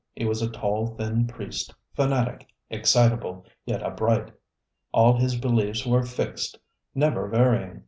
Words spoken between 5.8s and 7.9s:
were fixed, never varying.